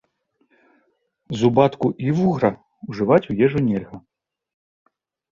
[1.41, 2.51] Зубатку і вугра
[2.93, 3.97] ўжываць у ежу нельга.